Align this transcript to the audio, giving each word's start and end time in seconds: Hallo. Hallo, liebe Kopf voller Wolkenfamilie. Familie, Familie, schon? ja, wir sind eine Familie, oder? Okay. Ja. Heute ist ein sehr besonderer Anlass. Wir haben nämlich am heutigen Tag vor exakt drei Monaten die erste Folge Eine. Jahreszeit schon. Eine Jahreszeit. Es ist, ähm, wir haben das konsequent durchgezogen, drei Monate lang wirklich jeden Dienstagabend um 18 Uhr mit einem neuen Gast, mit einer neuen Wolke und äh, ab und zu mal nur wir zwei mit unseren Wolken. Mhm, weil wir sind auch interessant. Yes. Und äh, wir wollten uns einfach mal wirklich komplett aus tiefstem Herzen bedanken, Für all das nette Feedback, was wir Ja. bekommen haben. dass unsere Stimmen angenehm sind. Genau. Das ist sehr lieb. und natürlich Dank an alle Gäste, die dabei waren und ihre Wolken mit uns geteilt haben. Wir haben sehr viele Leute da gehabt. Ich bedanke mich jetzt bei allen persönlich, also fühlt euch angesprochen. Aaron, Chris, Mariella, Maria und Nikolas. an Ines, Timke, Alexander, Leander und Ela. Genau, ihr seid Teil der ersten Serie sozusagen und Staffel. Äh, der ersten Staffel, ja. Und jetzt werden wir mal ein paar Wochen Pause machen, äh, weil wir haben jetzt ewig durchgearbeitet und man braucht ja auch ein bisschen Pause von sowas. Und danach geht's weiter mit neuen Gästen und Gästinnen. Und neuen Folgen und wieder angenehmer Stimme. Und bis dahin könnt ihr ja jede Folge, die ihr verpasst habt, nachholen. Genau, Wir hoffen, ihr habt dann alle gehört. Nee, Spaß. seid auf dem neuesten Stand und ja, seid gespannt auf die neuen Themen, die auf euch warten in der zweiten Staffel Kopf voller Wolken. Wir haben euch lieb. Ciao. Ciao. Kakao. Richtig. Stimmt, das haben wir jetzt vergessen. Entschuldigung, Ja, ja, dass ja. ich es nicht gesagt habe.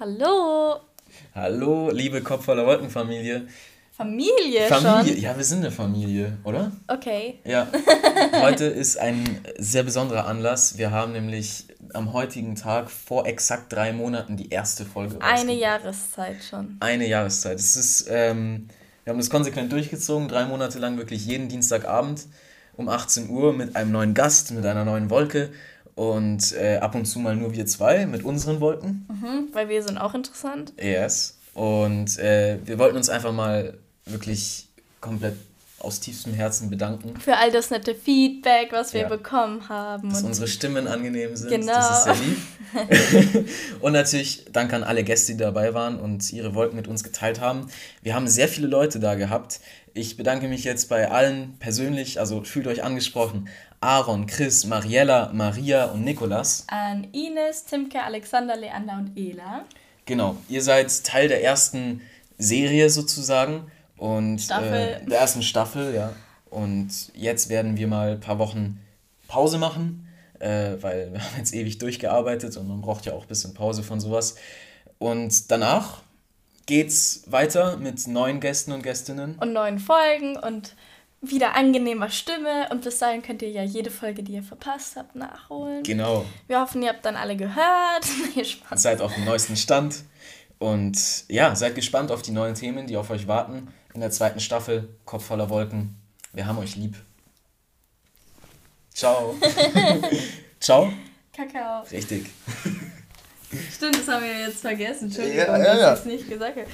Hallo. 0.00 0.80
Hallo, 1.36 1.88
liebe 1.92 2.20
Kopf 2.20 2.46
voller 2.46 2.66
Wolkenfamilie. 2.66 3.46
Familie, 3.92 4.66
Familie, 4.66 5.12
schon? 5.14 5.22
ja, 5.22 5.36
wir 5.36 5.44
sind 5.44 5.58
eine 5.58 5.70
Familie, 5.70 6.36
oder? 6.42 6.72
Okay. 6.88 7.38
Ja. 7.44 7.68
Heute 8.42 8.64
ist 8.64 8.98
ein 8.98 9.38
sehr 9.56 9.84
besonderer 9.84 10.26
Anlass. 10.26 10.78
Wir 10.78 10.90
haben 10.90 11.12
nämlich 11.12 11.68
am 11.92 12.12
heutigen 12.12 12.56
Tag 12.56 12.90
vor 12.90 13.24
exakt 13.28 13.72
drei 13.72 13.92
Monaten 13.92 14.36
die 14.36 14.50
erste 14.50 14.84
Folge 14.84 15.18
Eine. 15.20 15.52
Jahreszeit 15.52 16.42
schon. 16.42 16.76
Eine 16.80 17.06
Jahreszeit. 17.06 17.60
Es 17.60 17.76
ist, 17.76 18.08
ähm, 18.10 18.66
wir 19.04 19.12
haben 19.12 19.20
das 19.20 19.30
konsequent 19.30 19.70
durchgezogen, 19.70 20.26
drei 20.26 20.44
Monate 20.46 20.80
lang 20.80 20.98
wirklich 20.98 21.24
jeden 21.24 21.48
Dienstagabend 21.48 22.26
um 22.76 22.88
18 22.88 23.30
Uhr 23.30 23.52
mit 23.52 23.76
einem 23.76 23.92
neuen 23.92 24.12
Gast, 24.12 24.50
mit 24.50 24.66
einer 24.66 24.84
neuen 24.84 25.08
Wolke 25.08 25.50
und 25.94 26.52
äh, 26.54 26.78
ab 26.78 26.94
und 26.94 27.04
zu 27.06 27.18
mal 27.18 27.36
nur 27.36 27.52
wir 27.52 27.66
zwei 27.66 28.06
mit 28.06 28.24
unseren 28.24 28.60
Wolken. 28.60 29.06
Mhm, 29.08 29.48
weil 29.52 29.68
wir 29.68 29.82
sind 29.82 29.98
auch 29.98 30.14
interessant. 30.14 30.72
Yes. 30.80 31.38
Und 31.54 32.18
äh, 32.18 32.58
wir 32.64 32.78
wollten 32.78 32.96
uns 32.96 33.08
einfach 33.08 33.32
mal 33.32 33.78
wirklich 34.06 34.66
komplett 35.00 35.34
aus 35.78 36.00
tiefstem 36.00 36.32
Herzen 36.32 36.70
bedanken, 36.70 37.14
Für 37.20 37.36
all 37.36 37.50
das 37.52 37.68
nette 37.70 37.94
Feedback, 37.94 38.68
was 38.72 38.94
wir 38.94 39.02
Ja. 39.02 39.08
bekommen 39.08 39.68
haben. 39.68 40.08
dass 40.08 40.22
unsere 40.22 40.48
Stimmen 40.48 40.88
angenehm 40.88 41.36
sind. 41.36 41.50
Genau. 41.50 41.72
Das 41.74 41.98
ist 41.98 42.04
sehr 42.04 42.14
lieb. 42.14 43.48
und 43.80 43.92
natürlich 43.92 44.46
Dank 44.50 44.72
an 44.72 44.82
alle 44.82 45.04
Gäste, 45.04 45.32
die 45.32 45.38
dabei 45.38 45.74
waren 45.74 46.00
und 46.00 46.32
ihre 46.32 46.54
Wolken 46.54 46.76
mit 46.76 46.88
uns 46.88 47.04
geteilt 47.04 47.40
haben. 47.40 47.68
Wir 48.02 48.14
haben 48.14 48.26
sehr 48.28 48.48
viele 48.48 48.66
Leute 48.66 48.98
da 48.98 49.14
gehabt. 49.14 49.60
Ich 49.92 50.16
bedanke 50.16 50.48
mich 50.48 50.64
jetzt 50.64 50.88
bei 50.88 51.10
allen 51.10 51.56
persönlich, 51.58 52.18
also 52.18 52.42
fühlt 52.42 52.66
euch 52.66 52.82
angesprochen. 52.82 53.48
Aaron, 53.84 54.26
Chris, 54.26 54.64
Mariella, 54.64 55.30
Maria 55.34 55.84
und 55.84 56.04
Nikolas. 56.04 56.64
an 56.68 57.06
Ines, 57.12 57.66
Timke, 57.66 58.02
Alexander, 58.02 58.56
Leander 58.56 58.94
und 58.96 59.14
Ela. 59.14 59.66
Genau, 60.06 60.36
ihr 60.48 60.62
seid 60.62 61.04
Teil 61.04 61.28
der 61.28 61.44
ersten 61.44 62.00
Serie 62.38 62.88
sozusagen 62.88 63.70
und 63.98 64.38
Staffel. 64.38 65.00
Äh, 65.02 65.04
der 65.04 65.20
ersten 65.20 65.42
Staffel, 65.42 65.94
ja. 65.94 66.14
Und 66.48 67.12
jetzt 67.14 67.50
werden 67.50 67.76
wir 67.76 67.86
mal 67.86 68.12
ein 68.12 68.20
paar 68.20 68.38
Wochen 68.38 68.80
Pause 69.28 69.58
machen, 69.58 70.08
äh, 70.38 70.76
weil 70.80 71.12
wir 71.12 71.20
haben 71.22 71.36
jetzt 71.36 71.52
ewig 71.54 71.76
durchgearbeitet 71.76 72.56
und 72.56 72.66
man 72.66 72.80
braucht 72.80 73.04
ja 73.04 73.12
auch 73.12 73.22
ein 73.22 73.28
bisschen 73.28 73.52
Pause 73.52 73.82
von 73.82 74.00
sowas. 74.00 74.36
Und 74.96 75.50
danach 75.50 76.00
geht's 76.64 77.24
weiter 77.26 77.76
mit 77.76 78.06
neuen 78.06 78.40
Gästen 78.40 78.72
und 78.72 78.82
Gästinnen. 78.82 79.34
Und 79.38 79.52
neuen 79.52 79.78
Folgen 79.78 80.38
und 80.38 80.74
wieder 81.30 81.54
angenehmer 81.56 82.10
Stimme. 82.10 82.68
Und 82.70 82.82
bis 82.82 82.98
dahin 82.98 83.22
könnt 83.22 83.42
ihr 83.42 83.50
ja 83.50 83.62
jede 83.62 83.90
Folge, 83.90 84.22
die 84.22 84.32
ihr 84.32 84.42
verpasst 84.42 84.96
habt, 84.96 85.14
nachholen. 85.14 85.82
Genau, 85.82 86.24
Wir 86.46 86.60
hoffen, 86.60 86.82
ihr 86.82 86.90
habt 86.90 87.04
dann 87.04 87.16
alle 87.16 87.36
gehört. 87.36 88.04
Nee, 88.36 88.44
Spaß. 88.44 88.82
seid 88.82 89.00
auf 89.00 89.14
dem 89.14 89.24
neuesten 89.24 89.56
Stand 89.56 89.96
und 90.58 90.98
ja, 91.28 91.54
seid 91.54 91.74
gespannt 91.74 92.10
auf 92.10 92.22
die 92.22 92.32
neuen 92.32 92.54
Themen, 92.54 92.86
die 92.86 92.96
auf 92.96 93.10
euch 93.10 93.26
warten 93.28 93.68
in 93.94 94.00
der 94.00 94.10
zweiten 94.10 94.40
Staffel 94.40 94.88
Kopf 95.04 95.24
voller 95.26 95.48
Wolken. 95.50 95.96
Wir 96.32 96.46
haben 96.46 96.58
euch 96.58 96.74
lieb. 96.76 96.96
Ciao. 98.92 99.34
Ciao. 100.60 100.92
Kakao. 101.36 101.82
Richtig. 101.90 102.26
Stimmt, 103.72 103.98
das 103.98 104.08
haben 104.08 104.24
wir 104.24 104.40
jetzt 104.46 104.60
vergessen. 104.60 105.04
Entschuldigung, 105.06 105.38
Ja, 105.38 105.58
ja, 105.58 105.64
dass 105.64 105.80
ja. 105.80 105.92
ich 105.94 105.98
es 106.00 106.04
nicht 106.06 106.28
gesagt 106.28 106.56
habe. 106.56 106.66